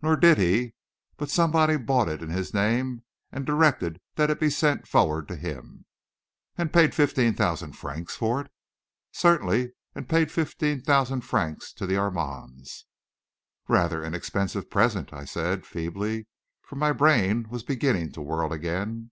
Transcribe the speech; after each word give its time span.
"Nor 0.00 0.14
did 0.16 0.38
he. 0.38 0.74
But 1.16 1.28
somebody 1.28 1.76
bought 1.76 2.08
it 2.08 2.22
in 2.22 2.28
his 2.30 2.54
name 2.54 3.02
and 3.32 3.44
directed 3.44 4.00
that 4.14 4.30
it 4.30 4.38
be 4.38 4.48
sent 4.48 4.86
forward 4.86 5.26
to 5.26 5.34
him." 5.34 5.86
"And 6.56 6.72
paid 6.72 6.94
fifteen 6.94 7.34
thousand 7.34 7.72
francs 7.72 8.14
for 8.14 8.40
it?" 8.42 8.52
"Certainly 9.10 9.72
and 9.92 10.08
paid 10.08 10.30
fifteen 10.30 10.82
thousand 10.82 11.22
francs 11.22 11.72
to 11.72 11.84
the 11.84 11.94
Armands." 11.96 12.84
"Rather 13.66 14.04
an 14.04 14.14
expensive 14.14 14.70
present," 14.70 15.12
I 15.12 15.24
said, 15.24 15.66
feebly, 15.66 16.28
for 16.62 16.76
my 16.76 16.92
brain 16.92 17.48
was 17.48 17.64
beginning 17.64 18.12
to 18.12 18.22
whirl 18.22 18.52
again. 18.52 19.10